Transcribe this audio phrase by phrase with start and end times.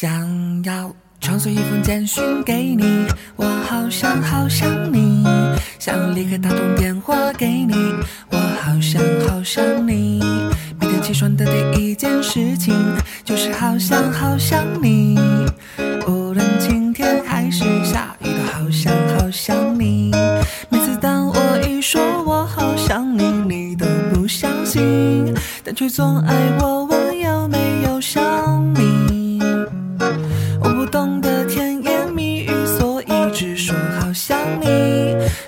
[0.00, 5.26] 想要传送一封简讯给你，我好想好想你，
[5.76, 7.74] 想立刻打通电话给你，
[8.30, 10.20] 我好想好想你。
[10.80, 12.72] 每天起床的第一件事情
[13.24, 15.18] 就是好想好想你，
[16.06, 20.12] 无论晴天还是下雨，都好想好想你。
[20.68, 23.84] 每次当我一说我好想你，你都
[24.14, 25.34] 不相信，
[25.64, 26.86] 但却总爱我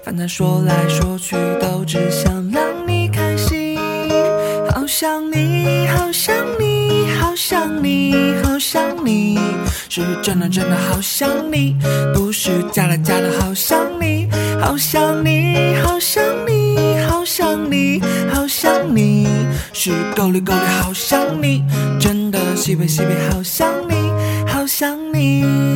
[0.02, 3.78] 反正说来说去都只想让你开心。
[4.70, 9.38] 好想你，好想你，好想你，好想你，
[9.88, 11.76] 是真的真的好想你，
[12.14, 14.28] 不是假的假的好想你。
[14.60, 18.00] 好想你，好想你，好想你，
[18.32, 19.26] 好想你，
[19.72, 21.62] 是够力够力好想你，
[21.98, 23.94] 真的西北西北好想你，
[24.46, 25.69] 好想你。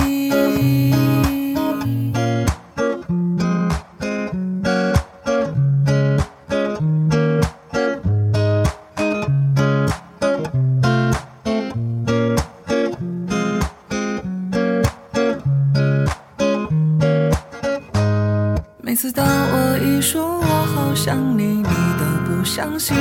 [19.05, 22.97] 每次当我一说我好想你，你都不相信，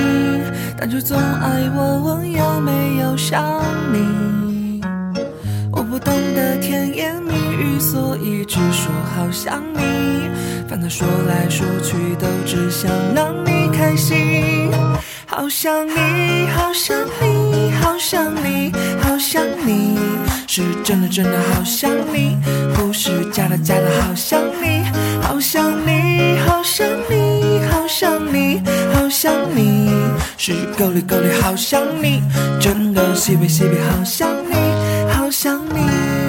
[0.78, 3.42] 但却总爱我问有没有想
[3.90, 4.82] 你。
[5.72, 10.28] 我不懂得甜言蜜语，所以只说好想你。
[10.68, 14.70] 反正说来说去都只想让你开心。
[15.26, 19.98] 好想你，好想你，好想你，好想你，
[20.48, 22.38] 是真的真的好想你，
[22.76, 24.84] 不是假的假的好想你。
[25.44, 28.62] 想你，好想你，好想你，
[28.94, 29.92] 好想你，
[30.38, 32.24] 是够力够力好想你，
[32.62, 34.56] 真的西北西北好想你，
[35.12, 36.23] 好想你。